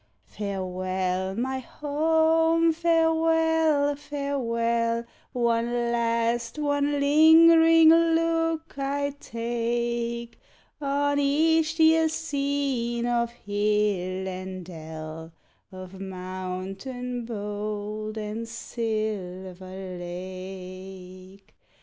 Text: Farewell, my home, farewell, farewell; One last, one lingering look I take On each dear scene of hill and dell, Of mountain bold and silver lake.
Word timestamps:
Farewell, 0.25 1.35
my 1.35 1.59
home, 1.59 2.73
farewell, 2.73 3.95
farewell; 3.95 5.03
One 5.31 5.91
last, 5.91 6.57
one 6.57 6.99
lingering 6.99 7.89
look 7.89 8.79
I 8.79 9.13
take 9.19 10.39
On 10.81 11.19
each 11.19 11.75
dear 11.75 12.09
scene 12.09 13.05
of 13.05 13.29
hill 13.31 14.27
and 14.27 14.65
dell, 14.65 15.33
Of 15.71 15.99
mountain 16.01 17.25
bold 17.25 18.17
and 18.17 18.47
silver 18.49 19.97
lake. 19.99 21.53